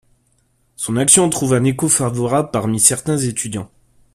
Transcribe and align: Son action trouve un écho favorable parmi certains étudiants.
Son 0.77 0.97
action 0.97 1.29
trouve 1.29 1.53
un 1.53 1.63
écho 1.63 1.87
favorable 1.87 2.49
parmi 2.51 2.79
certains 2.79 3.19
étudiants. 3.19 3.69